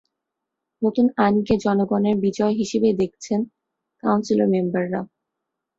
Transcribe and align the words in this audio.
নতুন 0.81 1.05
আইনকে 1.17 1.53
জনগণের 1.57 2.15
বিজয় 2.23 2.53
হিসেবেই 2.59 2.95
দেখছেন 3.01 3.39
কাউন্সিল 4.03 4.39
মেম্বাররা। 4.53 5.01